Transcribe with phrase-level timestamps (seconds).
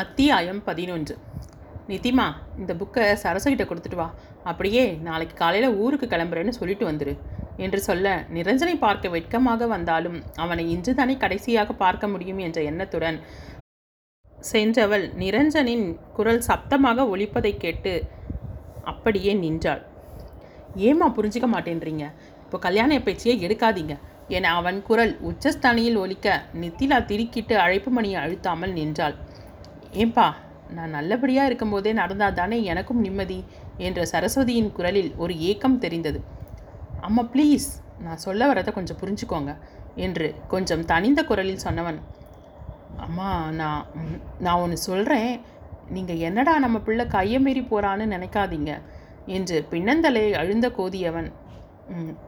[0.00, 1.14] அத்தியாயம் பதினொன்று.
[1.88, 2.24] நிதிமா
[2.60, 4.06] இந்த புக்கை சரசுகிட்ட கொடுத்துட்டு வா.
[4.50, 7.12] அப்படியே நாளைக்கு காலையில் ஊருக்கு கிளம்புறேன்னு சொல்லிட்டு வந்துரு.
[7.64, 13.18] என்று சொல்ல நிரஞ்சனை பார்க்க வெட்கமாக வந்தாலும் அவனை இன்று தானே கடைசியாக பார்க்க முடியும் என்ற எண்ணத்துடன்
[14.50, 15.86] சென்றவள் நிரஞ்சனின்
[16.16, 17.92] குரல் சப்தமாக ஒழிப்பதை கேட்டு
[18.92, 19.84] அப்படியே நின்றாள்.
[20.88, 22.06] ஏம்மா புரிஞ்சிக்க மாட்டேன்றீங்க?
[22.44, 23.96] இப்போ கல்யாண பேச்சையே எடுக்காதீங்க
[24.38, 29.16] என அவன் குரல் உச்சஸ்தானியில் ஒலிக்க நித்திலா திருக்கிட்டு அழைப்பு மணியை அழுத்தாமல் நின்றாள்.
[30.02, 30.26] ஏன்பா
[30.76, 33.38] நான் நல்லபடியாக இருக்கும்போதே நடந்தால் தானே எனக்கும் நிம்மதி
[33.86, 36.20] என்ற சரஸ்வதியின் குரலில் ஒரு ஏக்கம் தெரிந்தது.
[37.00, 37.68] அம்மா ப்ளீஸ்
[38.04, 39.52] நான் சொல்ல வரதை கொஞ்சம் புரிஞ்சுக்கோங்க
[40.06, 41.98] என்று கொஞ்சம் தனிந்த குரலில் சொன்னவன்.
[42.96, 43.28] அம்மா
[43.60, 43.84] நான்
[44.38, 45.32] நான் ஒன்று சொல்கிறேன்
[45.96, 48.72] நீங்கள் என்னடா நம்ம பிள்ளை கையை மீறி போகிறான்னு நினைக்காதீங்க
[49.36, 51.28] என்று பின்னந்தலை அழுந்த கோதியவன்.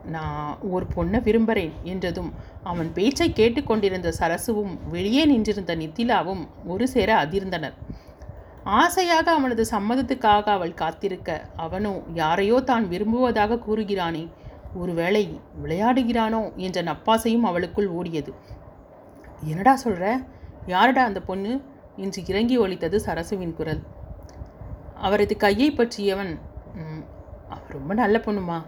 [0.06, 2.30] நான் ஒரு பொண்ணை விரும்புகிறேன் என்றதும்
[2.62, 7.76] அவன் பேச்சை கேட்டுக்கொண்டிருந்த சரசுவும் வெளியே நின்றிருந்த நித்திலாவும் ஒரு சேர அதிர்ந்தனர்.
[8.64, 14.24] ஆசையாக அவனது சம்மதத்துக்காக அவள் காத்திருக்க அவனோ யாரையோ தான் விரும்புவதாக கூறுகிறானே
[14.74, 15.24] ஒருவேளை
[15.62, 18.32] விளையாடுகிறானோ என்ற நப்பாசையும் அவளுக்குள் ஓடியது.
[19.44, 20.06] என்னடா சொல்கிற
[20.66, 21.52] யாரடா அந்த பொண்ணு?
[21.96, 23.82] என்று இறங்கி ஒழித்தது சரசுவின் குரல்.
[24.94, 26.32] அவரது கையை பற்றியவன்
[26.74, 27.02] "ம்,
[27.68, 28.58] ரொம்ப நல்ல பொண்ணுமா?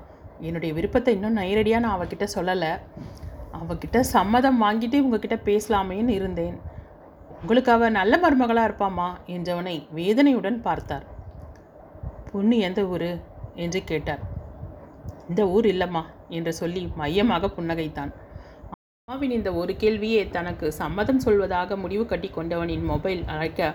[0.40, 2.78] என்னுடைய விருப்பத்தை இன்னும் நேரடியாக நான் அவகிட்ட சொல்லலை.
[3.60, 6.60] அவகிட்ட சம்மதம் வாங்கிட்டு உங்ககிட்ட பேசலாமேன்னு இருந்தேன்.
[7.42, 11.06] உங்களுக்கு அவ நல்ல மருமகளாக இருப்பாமா என்றவனை வேதனையுடன் பார்த்தார்.
[12.32, 13.20] பொண்ணு எந்த ஊர்?
[13.54, 14.20] என்று கேட்டார்.
[15.28, 18.12] இந்த ஊர் இல்லைம்மா என்று சொல்லி மையமாக புன்னகைத்தான்.
[19.08, 23.74] அம்மாவின் இந்த ஒரு கேள்வியே தனக்கு சம்மதம் சொல்வதாக முடிவு கட்டி கொண்டவனின் மொபைல் அழைக்க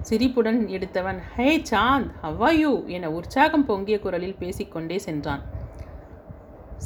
[0.00, 5.53] சிரிப்புடன் எடுத்தவன் ஹே சாந்த் ஹவ்வாயூ என உற்சாகம் பொங்கிய குரலில் பேசிக்கொண்டே சென்றான்.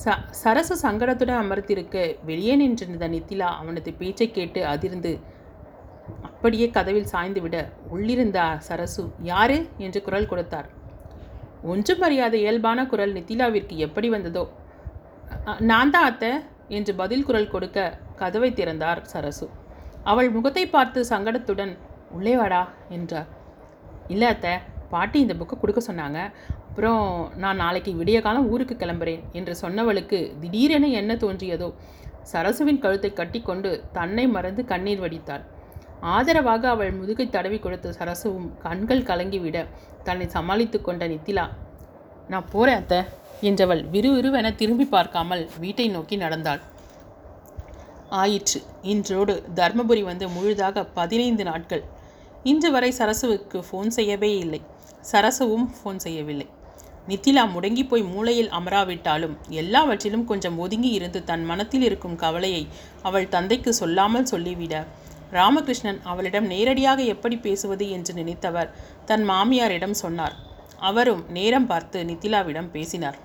[0.02, 1.96] ச சரசு சங்கடத்துடன் அமர்த்திருக்க
[2.28, 5.12] வெளியே நின்றிருந்த நித்திலா அவனது பேச்சை கேட்டு அதிர்ந்து
[6.28, 7.56] அப்படியே கதவில் சாய்ந்து விட
[7.94, 9.56] உள்ளிருந்த சரசு யாரு?
[9.86, 10.68] என்று குரல் கொடுத்தார்.
[11.72, 14.44] ஒன்றும் அறியாத இயல்பான குரல் நித்திலாவிற்கு எப்படி வந்ததோ
[15.70, 16.32] நான் தான் அத்தை
[16.76, 17.78] என்று பதில் குரல் கொடுக்க
[18.20, 19.46] கதவை திறந்தார் சரசு.
[20.10, 21.72] அவள் முகத்தை பார்த்து சங்கடத்துடன்
[22.16, 22.62] உள்ளே வாடா
[22.96, 23.28] என்றார்.
[24.14, 24.54] இல்லை அத்தை
[24.92, 26.18] பாட்டி இந்த புக்கை கொடுக்க சொன்னாங்க.
[26.78, 27.06] அப்புறம்
[27.42, 31.68] நான் நாளைக்கு விடிய காலம் ஊருக்கு கிளம்புறேன் என்று சொன்னவளுக்கு திடீரென என்ன தோன்றியதோ?
[32.32, 35.42] சரசுவின் கழுத்தை கட்டிக்கொண்டு தன்னை மறந்து கண்ணீர் வடித்தாள்.
[36.12, 39.62] ஆதரவாக அவள் முதுகை தடவி கொடுத்த சரசுவும் கண்கள் கலங்கிவிட
[40.08, 41.46] தன்னை சமாளித்து கொண்ட நித்திலா
[42.32, 43.00] நான் போகிறேன் அத்தை
[43.50, 46.62] என்றவள் விறுவிறுவென திரும்பி பார்க்காமல் வீட்டை நோக்கி நடந்தாள்.
[48.20, 48.62] ஆயிற்று.
[48.92, 51.82] இன்றோடு தர்மபுரி வந்து முழுதாக பதினைந்து நாட்கள்.
[52.52, 54.62] இன்று வரை சரசுவுக்கு ஃபோன் செய்யவே இல்லை.
[55.12, 56.48] சரசுவும் ஃபோன் செய்யவில்லை.
[57.08, 62.62] நித்திலா முடங்கி போய் மூலையில் அமராவிட்டாலும் எல்லாவற்றிலும் கொஞ்சம் ஒதுங்கி இருந்து தன் மனத்தில் இருக்கும் கவலையை
[63.02, 64.74] அவள் தந்தைக்கு சொல்லாமல் சொல்லிவிட.
[65.32, 68.70] ராமகிருஷ்ணன் அவளிடம் நேரடியாக எப்படி பேசுவது என்று நினைத்தவர்
[69.04, 70.36] தன் மாமியாரிடம் சொன்னார்.
[70.78, 73.18] அவரும் நேரம் பார்த்து நித்திலாவிடம் பேசினார்.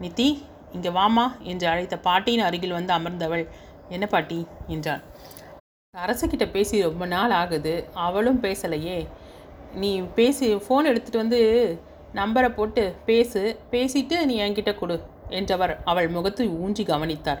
[0.00, 0.28] நித்தி
[0.72, 3.44] இங்கே வாமா என்று அழைத்த பாட்டியின் அருகில் வந்து அமர்ந்தவள்.
[3.88, 4.46] என்ன பாட்டி?
[4.66, 5.02] என்றாள்
[5.94, 7.74] அரசுக்கிட்ட பேசி ரொம்ப நாள் ஆகுது.
[8.06, 8.98] அவளும் பேசலையே.
[9.74, 11.40] நீ பேசி ஃபோன் எடுத்துகிட்டு வந்து
[12.14, 13.40] நம்பரை போட்டு பேசு
[13.72, 14.96] பேசிட்டு நீ என்கிட்ட கொடு
[15.38, 17.40] என்றவர் அவள் முகத்தை ஊஞ்சி கவனித்தார்.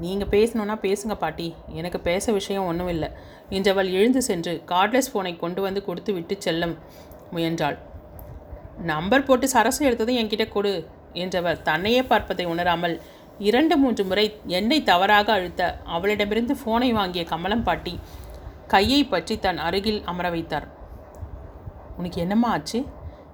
[0.00, 1.46] நீங்கள் பேசணுன்னா பேசுங்க பாட்டி
[1.78, 3.08] எனக்கு பேச விஷயம் ஒன்றும் இல்லை
[3.56, 6.68] என்றவள் எழுந்து சென்று கார்ட்லெஸ் ஃபோனை கொண்டு வந்து கொடுத்து விட்டு செல்ல
[7.34, 7.76] முயன்றாள்.
[8.92, 10.72] நம்பர் போட்டு சரசு எடுத்ததும் என்கிட்ட கொடு
[11.24, 12.96] என்றவர் தன்னையே பார்ப்பதை உணராமல்
[13.38, 15.62] இரண்டு மூன்று முறை என்னை தவறாக அழுத்த
[15.96, 17.94] அவளிடமிருந்து ஃபோனை வாங்கிய கமலம் பாட்டி
[18.66, 20.66] கையை பற்றி தன் அருகில் அமர வைத்தார்.
[21.98, 22.80] உனக்கு என்னம்மா ஆச்சு?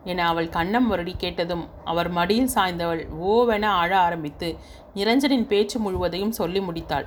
[0.08, 4.48] என அவள் கண்ணம் வருடி கேட்டதும் அவர் மடியில் சாய்ந்தவள் ஓவென அழ ஆரம்பித்து
[4.94, 7.06] நிரஞ்சனின் பேச்சு முழுவதையும் சொல்லி முடித்தாள்.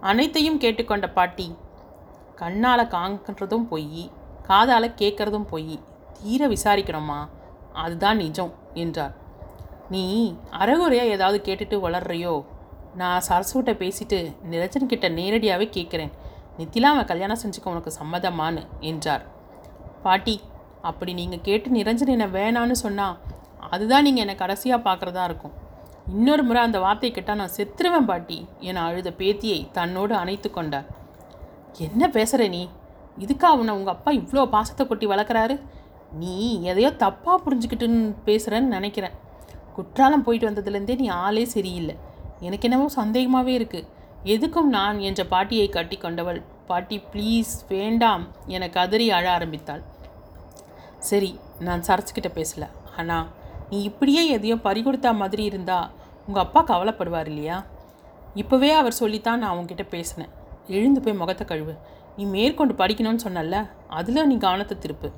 [0.00, 1.46] அனைத்தையும் கேட்டுக்கொண்ட பாட்டி
[2.34, 4.10] கண்ணால் காங்கிறதும் பொய்
[4.42, 5.74] காதால் கேட்குறதும் பொய்
[6.16, 7.20] தீர விசாரிக்கணுமா?
[7.72, 9.14] அதுதான் நிஜம் என்றார்.
[9.90, 10.04] நீ
[10.60, 12.34] அறகுறையாக ஏதாவது கேட்டுட்டு வளர்றியோ?
[12.94, 14.18] நான் சரசுகிட்ட பேசிட்டு
[14.50, 16.12] நிரஞ்சன் கிட்ட நேரடியாகவே கேட்குறேன்.
[16.58, 19.24] நித்திலாவை கல்யாணம் செஞ்சுக்க உனக்கு சம்மதமானு என்றார்.
[20.02, 20.34] பாட்டி
[20.88, 23.18] அப்படி நீங்கள் கேட்டு நிரஞ்சன் என்னை வேணான்னு சொன்னால்
[23.74, 25.54] அதுதான் நீங்கள் என்னை கடைசியாக பார்க்குறதா இருக்கும்.
[26.14, 28.38] இன்னொரு முறை அந்த வார்த்தை கேட்டால் நான் செத்துருவேன் பாட்டி
[28.68, 30.88] என அழுத பேத்தியை தன்னோடு அணைத்து கொண்டார்.
[31.86, 32.62] என்ன பேசுகிற நீ?
[33.24, 35.56] இதுக்கா உன்னை உங்கள் அப்பா இவ்வளோ பாசத்தை கொட்டி வளர்க்குறாரு?
[36.22, 36.34] நீ
[36.70, 39.14] எதையோ தப்பாக புரிஞ்சுக்கிட்டுன்னு பேசுகிறேன்னு நினைக்கிறேன்.
[39.76, 41.96] குற்றாலம் போயிட்டு வந்ததுலேருந்தே நீ ஆளே சரியில்லை.
[42.46, 43.88] எனக்கு என்னவோ சந்தேகமாகவே இருக்குது
[44.34, 48.24] எதுக்கும் நான் என்ற பாட்டியை கட்டி கொண்டவள் பாட்டி ப்ளீஸ் வேண்டாம்
[48.54, 49.82] என கதறி அழ ஆரம்பித்தாள்.
[51.08, 51.30] சரி
[51.66, 52.64] நான் சரச்சுக்கிட்ட பேசல.
[52.98, 53.26] ஆனால்
[53.70, 55.88] நீ இப்படியே எதையும் பறிகொடுத்தா மாதிரி இருந்தால்
[56.26, 57.56] உங்கள் அப்பா கவலைப்படுவார் இல்லையா?
[58.40, 60.32] இப்போவே அவர் சொல்லித்தான் நான் உங்ககிட்ட பேசினேன்.
[60.76, 61.74] எழுந்து போய் முகத்தை கழுவு.
[62.16, 63.58] நீ மேற்கொண்டு படிக்கணும்னு சொன்னல
[63.98, 65.08] அதில் நீ கவனத்தை திருப்பு.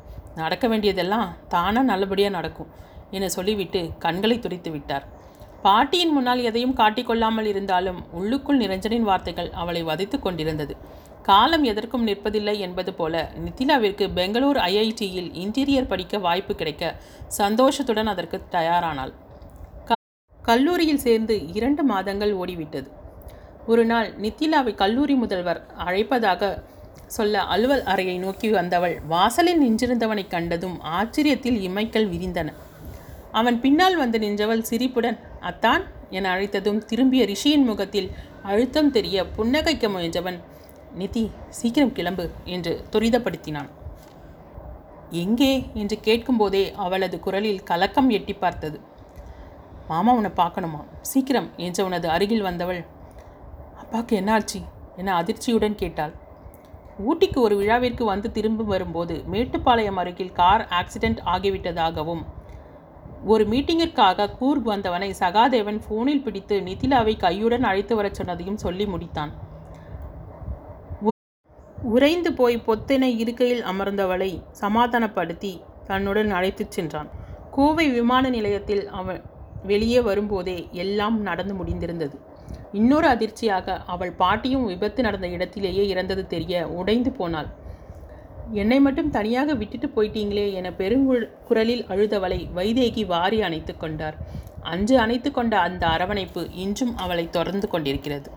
[0.41, 2.71] நடக்க வேண்டியதெல்லாம் தானாக நல்லபடியாக நடக்கும்
[3.17, 5.05] என சொல்லிவிட்டு கண்களை துடைத்து விட்டார்.
[5.67, 10.75] பாட்டியின் முன்னால் எதையும் காட்டிக்கொள்ளாமல் இருந்தாலும் உள்ளுக்குள் நிரஞ்சனின் வார்த்தைகள் அவளை வதைத்து கொண்டிருந்தது.
[11.25, 16.97] காலம் எதற்கும் நிற்பதில்லை என்பது போல நித்திலாவிற்கு பெங்களூர் ஐஐடியில் இன்டீரியர் படிக்க வாய்ப்பு கிடைக்க
[17.29, 19.13] சந்தோஷத்துடன் அதற்கு தயாரானாள்.
[19.85, 19.95] க-
[20.43, 22.91] கல்லூரியில் சேர்ந்து இரண்டு மாதங்கள் ஓடிவிட்டது.
[23.67, 26.63] ஒரு நாள் நித்திலாவை கல்லூரி முதல்வர் அழைப்பதாக
[27.07, 32.53] சொல்ல அலுவல் அறையை நோக்கி வந்தவள் வாசலில் நின்றிருந்தவனைக் கண்டதும் ஆச்சரியத்தில் இமைகள் விரிந்தன.
[33.33, 38.11] அவன் பின்னால் வந்து நின்றவள் சிரிப்புடன் அத்தான் என அழைத்ததும் திரும்பிய ரிஷியின் முகத்தில்
[38.43, 40.39] அழுத்தம் தெரிய புன்னகைக்க முயன்றவன்
[40.95, 43.69] நிதி சீக்கிரம் கிளம்பு என்று துரிதப்படுத்தினான்.
[45.11, 45.71] எங்கே?
[45.75, 48.81] என்று கேட்கும்போதே அவளது குரலில் கலக்கம் எட்டி பார்த்தது.
[49.89, 50.85] மாமா உன்னை பார்க்கணுமா?
[51.03, 52.85] சீக்கிரம் என்று உனது அருகில் வந்தவள்.
[53.77, 54.61] அப்பாவுக்கு என்ன ஆச்சு?
[54.97, 56.15] என அதிர்ச்சியுடன் கேட்டாள்.
[56.99, 62.25] ஊட்டிக்கு ஒரு விழாவிற்கு வந்து திரும்பி வரும்போது மேட்டுப்பாளையம் அருகில் கார் ஆக்சிடென்ட் ஆகிவிட்டதாகவும்
[63.25, 69.33] ஒரு மீட்டிங்கிற்காக கூர்க் வந்தவனை சகாதேவன் ஃபோனில் பிடித்து நிதிலாவை கையுடன் அழைத்து வரச் சொன்னதையும் சொல்லி முடித்தான்.
[71.85, 77.09] உறைந்து போய் பொத்தென இருக்கையில் அமர்ந்தவளை சமாதானப்படுத்தி தன்னுடன் அழைத்துச் சென்றான்.
[77.51, 79.23] கோவை விமான நிலையத்தில் அவன்
[79.63, 82.17] வெளியே வரும்போதே எல்லாம் நடந்து முடிந்திருந்தது.
[82.73, 87.49] இன்னொரு அதிர்ச்சியாக அவள் பாட்டியும் விபத்து நடந்த இடத்திலேயே இறந்தது தெரிய உடைந்து போனாள்.
[88.53, 94.17] என்னை மட்டும் தனியாக விட்டுட்டு போயிட்டீங்களே என பெருங்குள் குரலில் அழுதவளை வைதேகி வாரி அணைத்து கொண்டார்.
[94.61, 98.31] அன்று அணைத்து கொண்ட அந்த அரவணைப்பு இன்றும் அவளை தொடர்ந்து கொண்டிருக்கிறது.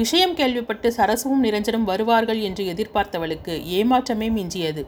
[0.00, 4.82] விஷயம் கேள்விப்பட்டு சரசுவும் நிரஞ்சனும் வருவார்கள் என்று எதிர்பார்த்தவளுக்கு ஏமாற்றமே மிஞ்சியது.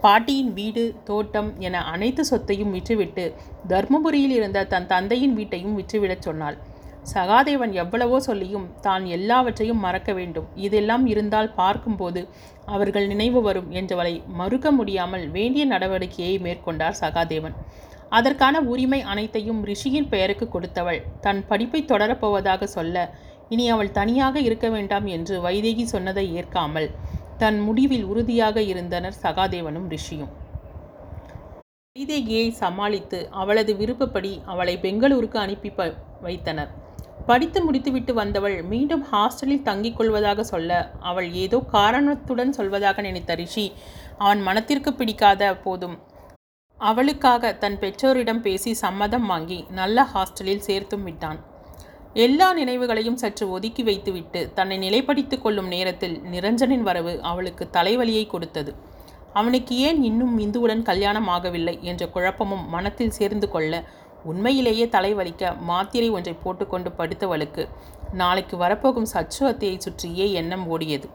[0.00, 3.24] பாட்டியின் வீடு தோட்டம் என அனைத்து சொத்தையும் விற்றுவிட்டு
[3.68, 6.56] தர்மபுரியில் இருந்த தன் தந்தையின் வீட்டையும் விற்றுவிடச் சொன்னாள்.
[7.14, 10.48] சகாதேவன் எவ்வளவோ சொல்லியும் தான் எல்லாவற்றையும் மறக்க வேண்டும்.
[10.66, 12.20] இதெல்லாம் இருந்தால் பார்க்கும்போது
[12.66, 17.56] அவர்கள் நினைவு வரும் என்றவளை மறுக்க முடியாமல் வேண்டிய நடவடிக்கையை மேற்கொண்டார் சகாதேவன்.
[18.10, 22.96] அதற்கான உரிமை அனைத்தையும் ரிஷியின் பெயருக்கு கொடுத்தவள் தன் படிப்பை தொடரப்போவதாக சொல்ல
[23.48, 26.88] இனி அவள் தனியாக இருக்க வேண்டாம் என்று வைதேகி சொன்னதை ஏற்காமல்
[27.38, 30.32] தன் முடிவில் உறுதியாக இருந்தனர் சகாதேவனும் ரிஷியும்.
[31.96, 35.86] வைதேகியை சமாளித்து அவளது விருப்பப்படி அவளை பெங்களூருக்கு அனுப்பி ப
[36.20, 36.70] வைத்தனர்.
[37.26, 40.70] படித்து முடித்துவிட்டு வந்தவள் மீண்டும் ஹாஸ்டலில் தங்கிக் கொள்வதாக சொல்ல
[41.10, 43.66] அவள் ஏதோ காரணத்துடன் சொல்வதாக நினைத்த ரிஷி
[44.18, 45.96] அவன் மனத்திற்கு பிடிக்காத போதும்.
[46.78, 51.40] அவளுக்காக தன் பெற்றோரிடம் பேசி சம்மதம் வாங்கி நல்ல ஹாஸ்டலில் சேர்த்தும் விட்டான்.
[52.14, 58.74] எல்லா நினைவுகளையும் சற்று ஒதுக்கி வைத்துவிட்டு தன்னை நிலைப்படுத்திக் கொள்ளும் நேரத்தில் நிரஞ்சனின் வரவு அவளுக்கு தலைவலியை கொடுத்தது.
[59.32, 63.84] அவனுக்கு ஏன் இன்னும் இந்துவுடன் கல்யாணம் ஆகவில்லை என்ற குழப்பமும் மனத்தில் சேர்ந்து கொள்ள
[64.24, 67.68] உண்மையிலேயே தலைவலிக்க மாத்திரை ஒன்றை போட்டுக்கொண்டு படுத்தவளுக்கு
[68.12, 71.08] நாளைக்கு வரப்போகும் சச்சுவத்தையை சுற்றியே எண்ணம் ஓடியது.